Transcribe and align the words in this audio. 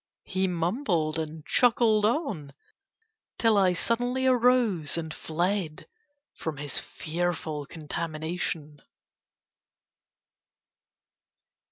he 0.23 0.47
mumbled 0.47 1.19
and 1.19 1.45
chuckled 1.45 2.05
on, 2.05 2.51
till 3.37 3.55
I 3.55 3.73
suddenly 3.73 4.25
arose 4.25 4.97
and 4.97 5.13
fled 5.13 5.87
from 6.33 6.57
his 6.57 6.79
fearful 6.79 7.67
contamination. 7.67 8.79